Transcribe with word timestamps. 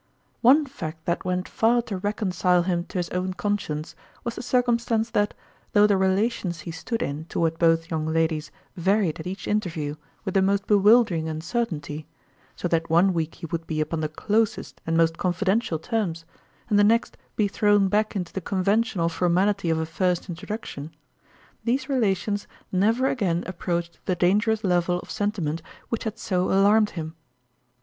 One 0.41 0.65
fact 0.65 1.05
that 1.05 1.25
went 1.25 1.47
far 1.47 1.83
to 1.83 1.97
reconcile 1.99 2.63
him 2.63 2.85
to 2.85 2.97
his 2.97 3.11
own 3.11 3.35
conscience 3.35 3.95
was 4.23 4.33
the 4.33 4.41
circumstance 4.41 5.11
that, 5.11 5.35
though 5.73 5.85
the 5.85 5.95
relations 5.95 6.61
he 6.61 6.71
stood 6.71 7.03
in 7.03 7.25
toward 7.25 7.59
both 7.59 7.91
young 7.91 8.07
ladies 8.07 8.49
varied 8.75 9.19
at 9.19 9.27
each 9.27 9.47
interview 9.47 9.93
with 10.25 10.33
the 10.33 10.41
most 10.41 10.65
bewildering 10.65 11.29
uncertainty, 11.29 12.07
so 12.55 12.67
that 12.69 12.89
one 12.89 13.13
week 13.13 13.35
he 13.35 13.45
would 13.45 13.67
be 13.67 13.79
upon 13.79 13.99
the 13.99 14.09
closest 14.09 14.81
and 14.87 14.97
most 14.97 15.17
confi 15.17 15.43
dential 15.43 15.79
terms, 15.79 16.25
and 16.67 16.79
the 16.79 16.83
next 16.83 17.15
be 17.35 17.47
thrown 17.47 17.87
back 17.87 18.15
into 18.15 18.33
the 18.33 18.41
conventional 18.41 19.07
formality 19.07 19.69
of 19.69 19.77
a 19.77 19.85
first 19.85 20.27
in 20.27 20.33
troduction 20.33 20.89
these 21.63 21.87
relations 21.89 22.47
never 22.71 23.05
again 23.05 23.43
ap 23.45 23.59
proached 23.61 23.99
the 24.05 24.15
dangerous 24.15 24.63
level 24.63 24.99
of 25.01 25.11
sentiment 25.11 25.61
which 25.89 26.05
had 26.05 26.17
so 26.17 26.51
alarmed 26.51 26.89
him. 26.97 27.13